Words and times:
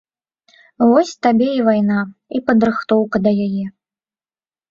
Вось 0.91 1.11
табе 1.25 1.49
і 1.57 1.59
вайна, 1.67 1.99
і 2.39 2.41
падрыхтоўка 2.49 3.17
да 3.27 3.31
яе. 3.47 3.65